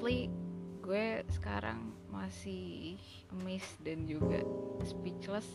[0.00, 2.96] gue sekarang masih
[3.30, 4.40] amazed dan juga
[4.82, 5.46] speechless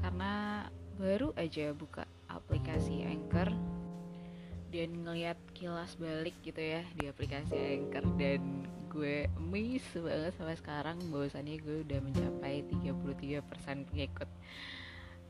[0.00, 0.64] karena
[0.96, 3.52] baru aja buka aplikasi Anchor
[4.72, 10.96] dan ngeliat kilas balik gitu ya di aplikasi Anchor dan gue amazed banget sampai sekarang
[11.08, 14.28] bahwasannya gue udah mencapai 33% pengikut.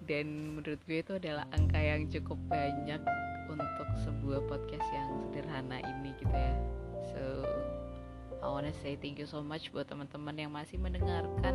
[0.02, 2.98] Dan menurut gue itu adalah angka yang cukup banyak
[3.46, 5.78] untuk sebuah podcast yang sederhana
[8.62, 11.50] wanna say thank you so much buat teman-teman yang masih mendengarkan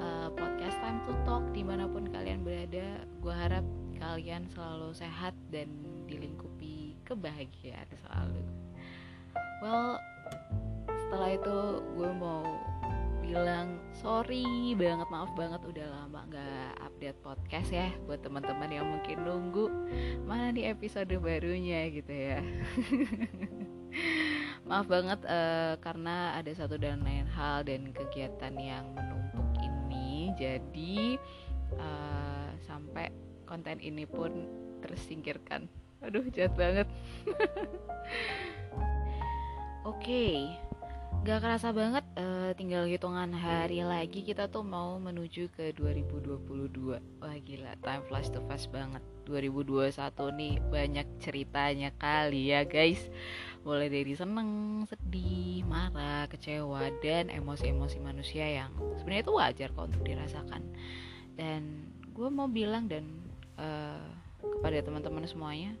[0.00, 3.04] uh, podcast Time to Talk di mana pun kalian berada.
[3.20, 3.60] Gue harap
[4.00, 5.68] kalian selalu sehat dan
[6.08, 8.40] dilingkupi kebahagiaan selalu.
[9.60, 10.00] Well,
[10.88, 11.58] setelah itu
[12.00, 12.48] gue mau
[13.20, 19.28] bilang sorry banget maaf banget udah lama nggak update podcast ya buat teman-teman yang mungkin
[19.28, 19.68] nunggu
[20.24, 22.40] mana di episode barunya gitu ya
[24.70, 30.30] maaf banget uh, karena ada satu dan lain hal dan kegiatan yang menumpuk ini.
[30.38, 31.18] Jadi
[31.74, 33.10] uh, sampai
[33.50, 34.46] konten ini pun
[34.78, 35.66] tersingkirkan.
[36.06, 36.86] Aduh jahat banget.
[39.90, 40.06] Oke.
[40.06, 40.69] okay.
[41.20, 47.36] Gak kerasa banget uh, tinggal hitungan hari lagi kita tuh mau menuju ke 2022 Wah
[47.44, 49.04] gila time flash to fast banget.
[49.28, 53.12] 2021 nih banyak ceritanya kali ya guys.
[53.68, 60.00] Mulai dari seneng, sedih, marah, kecewa dan emosi-emosi manusia yang sebenarnya itu wajar kok untuk
[60.00, 60.72] dirasakan.
[61.36, 61.84] Dan
[62.16, 63.04] gue mau bilang dan
[63.60, 64.08] uh,
[64.40, 65.76] kepada teman-teman semuanya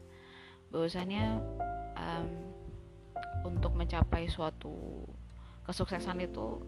[0.68, 1.40] bahwasannya
[1.96, 2.28] um,
[3.48, 5.08] untuk mencapai suatu
[5.64, 6.60] kesuksesan itu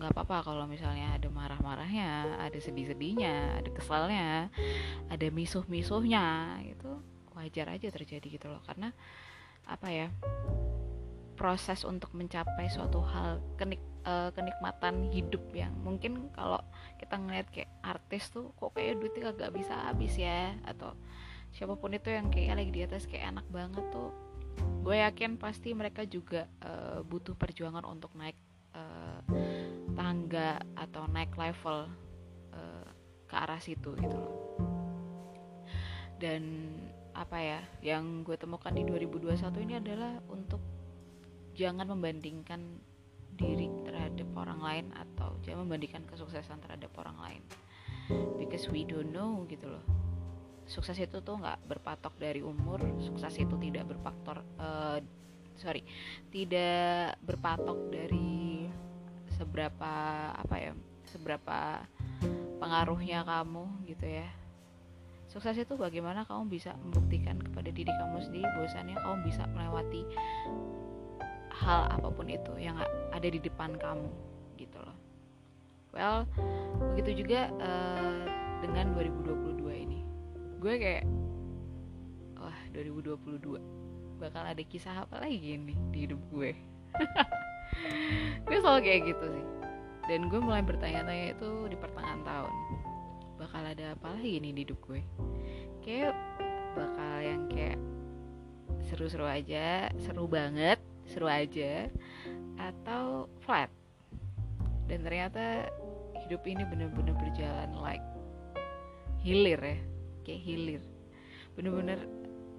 [0.00, 4.48] nggak apa-apa kalau misalnya ada marah-marahnya, ada sedih-sedihnya, ada kesalnya,
[5.12, 6.88] ada misuh-misuhnya, itu
[7.36, 8.64] wajar aja terjadi gitu loh.
[8.64, 8.96] Karena
[9.68, 10.08] apa ya
[11.36, 16.64] proses untuk mencapai suatu hal kenik uh, kenikmatan hidup yang mungkin kalau
[16.96, 20.56] kita ngeliat kayak artis tuh kok kayak duitnya gak bisa habis ya?
[20.64, 20.96] Atau
[21.52, 24.29] siapa pun itu yang kayak lagi di atas kayak enak banget tuh
[24.80, 28.36] gue yakin pasti mereka juga uh, butuh perjuangan untuk naik
[28.72, 29.20] uh,
[29.92, 31.88] tangga atau naik level
[32.56, 32.88] uh,
[33.28, 34.34] ke arah situ gitu loh.
[36.16, 36.72] Dan
[37.12, 40.60] apa ya yang gue temukan di 2021 ini adalah untuk
[41.52, 42.80] jangan membandingkan
[43.36, 47.42] diri terhadap orang lain atau jangan membandingkan kesuksesan terhadap orang lain.
[48.40, 49.84] Because we don't know gitu loh
[50.70, 55.02] sukses itu tuh nggak berpatok dari umur sukses itu tidak berfaktor uh,
[55.58, 55.82] sorry
[56.30, 58.70] tidak berpatok dari
[59.34, 59.92] seberapa
[60.38, 60.72] apa ya
[61.10, 61.82] seberapa
[62.62, 64.30] pengaruhnya kamu gitu ya
[65.30, 70.02] Sukses itu bagaimana kamu bisa membuktikan kepada diri kamu sendiri bahwasannya kamu bisa melewati
[71.54, 72.74] hal apa pun itu yang
[73.14, 74.10] ada di depan kamu
[74.58, 74.96] gitu loh.
[75.94, 76.26] Well,
[76.94, 78.26] begitu juga uh,
[78.58, 79.89] dengan 2022 ini.
[80.60, 81.04] Gue kayak
[82.36, 86.52] wah 2022 bakal ada kisah apa lagi nih di hidup gue.
[88.46, 89.46] gue selalu kayak gitu sih.
[90.06, 92.52] Dan gue mulai bertanya-tanya itu di pertengahan tahun
[93.40, 95.00] bakal ada apa lagi nih di hidup gue
[95.80, 96.12] kayak
[96.76, 97.80] bakal yang kayak
[98.84, 100.76] seru-seru aja seru banget
[101.08, 101.88] seru aja
[102.60, 103.72] atau flat
[104.92, 105.72] dan ternyata
[106.28, 108.04] hidup ini bener-bener berjalan like
[109.24, 109.80] hilir ya
[110.30, 110.82] kayak hilir.
[111.58, 111.98] Bener-bener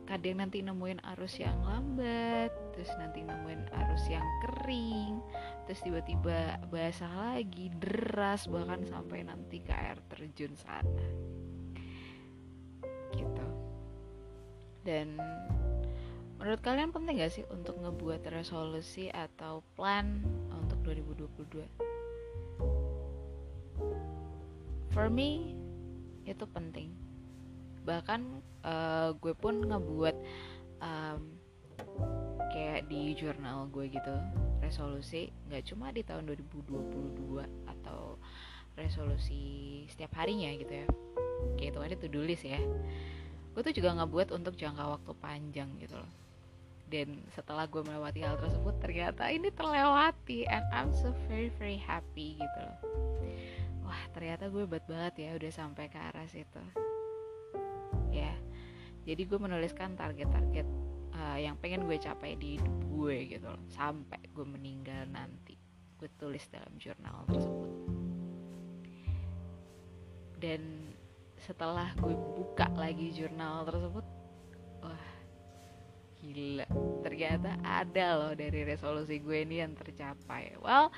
[0.03, 5.23] kadang nanti nemuin arus yang lambat terus nanti nemuin arus yang kering
[5.63, 11.07] terus tiba-tiba basah lagi deras bahkan sampai nanti ke air terjun sana.
[13.15, 13.47] Gitu.
[14.83, 15.15] Dan
[16.35, 20.19] menurut kalian penting gak sih untuk ngebuat resolusi atau plan
[20.51, 21.71] untuk 2022
[24.91, 25.55] for me
[26.27, 26.91] itu penting
[27.81, 30.15] bahkan uh, gue pun ngebuat
[30.81, 31.19] um,
[32.51, 34.13] kayak di jurnal gue gitu
[34.59, 38.19] resolusi nggak cuma di tahun 2022 atau
[38.77, 40.87] resolusi setiap harinya gitu ya.
[41.59, 42.61] Kayak itu ada tuh list ya.
[43.51, 46.11] Gue tuh juga ngebuat untuk jangka waktu panjang gitu loh.
[46.91, 52.39] Dan setelah gue melewati hal tersebut ternyata ini terlewati and I'm so very very happy
[52.39, 52.77] gitu loh.
[53.87, 56.90] Wah ternyata gue hebat banget ya udah sampai ke arah situ
[59.01, 60.67] jadi gue menuliskan target-target
[61.17, 63.61] uh, yang pengen gue capai di hidup gue gitu loh.
[63.73, 65.57] Sampai gue meninggal nanti
[65.97, 67.71] gue tulis dalam jurnal tersebut.
[70.41, 70.61] Dan
[71.37, 74.05] setelah gue buka lagi jurnal tersebut
[74.85, 75.07] wah
[76.21, 76.69] gila.
[77.01, 80.57] Ternyata ada loh dari resolusi gue ini yang tercapai.
[80.61, 80.93] Well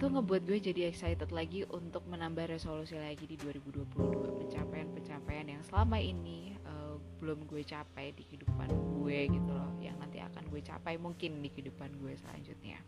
[0.00, 6.00] itu ngebuat gue jadi excited lagi untuk menambah resolusi lagi di 2022 pencapaian-pencapaian yang selama
[6.00, 10.96] ini uh, belum gue capai di kehidupan gue gitu loh yang nanti akan gue capai
[10.96, 12.80] mungkin di kehidupan gue selanjutnya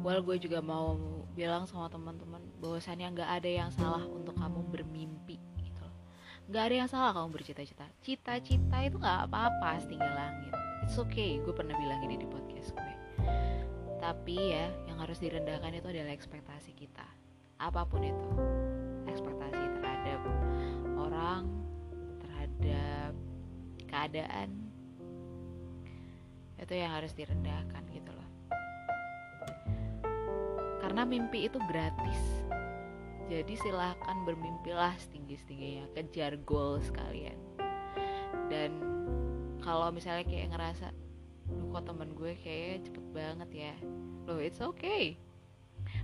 [0.00, 0.96] Well gue juga mau
[1.36, 5.96] bilang sama teman-teman bahwasannya nggak ada yang salah untuk kamu bermimpi gitu loh.
[6.48, 7.88] Nggak ada yang salah kamu bercita-cita.
[8.04, 10.52] Cita-cita itu nggak apa-apa setinggi langit.
[10.84, 12.97] It's okay, gue pernah bilang ini di podcast gue.
[13.98, 17.06] Tapi ya, yang harus direndahkan itu adalah ekspektasi kita.
[17.58, 18.30] Apa pun itu,
[19.10, 20.20] ekspektasi terhadap
[20.94, 21.50] orang,
[22.22, 23.12] terhadap
[23.90, 24.48] keadaan,
[26.58, 28.30] itu yang harus direndahkan gitu loh.
[30.78, 32.20] Karena mimpi itu gratis.
[33.28, 37.36] Jadi silahkan bermimpilah setinggi-setingginya kejar goal sekalian
[38.48, 38.72] dan
[39.60, 40.88] kalau misalnya kayak ngerasa
[41.68, 43.74] kok temen gue kayak cepet banget ya.
[44.26, 45.16] Loh it's okay.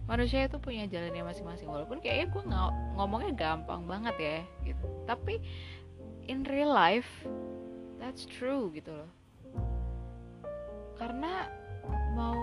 [0.08, 4.86] Manusia itu punya jalannya masing-masing Walaupun kayaknya gue ng ngomongnya gampang banget ya gitu.
[5.04, 5.40] Tapi
[6.28, 7.26] in real life
[8.04, 9.10] That's true gitu loh.
[11.00, 11.48] Karena
[12.12, 12.36] mau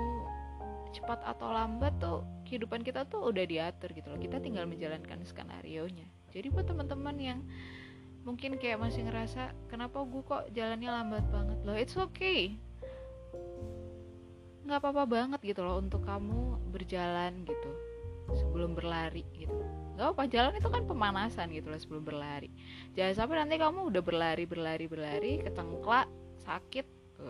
[0.89, 4.17] cepat atau lambat tuh kehidupan kita tuh udah diatur gitu loh.
[4.17, 7.39] Kita tinggal menjalankan skenario nya jadi buat teman-teman yang
[8.23, 11.57] mungkin kayak masih ngerasa kenapa gue kok jalannya lambat banget?
[11.67, 12.55] Loh it's okay
[14.71, 17.71] nggak apa-apa banget gitu loh untuk kamu berjalan gitu
[18.31, 19.51] sebelum berlari gitu.
[19.99, 22.47] Nggak apa jalan itu kan pemanasan gitu loh sebelum berlari.
[22.95, 26.07] Jangan sampai nanti kamu udah berlari berlari berlari ketengklak
[26.47, 26.87] sakit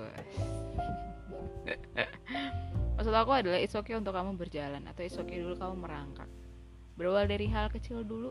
[2.95, 6.29] maksud aku adalah it's okay untuk kamu berjalan atau it's okay dulu kamu merangkak.
[6.93, 8.29] Berawal dari hal kecil dulu.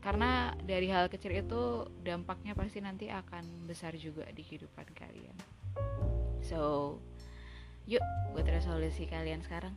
[0.00, 5.36] Karena dari hal kecil itu dampaknya pasti nanti akan besar juga di kehidupan kalian
[6.46, 7.02] so
[7.90, 9.74] yuk buat resolusi kalian sekarang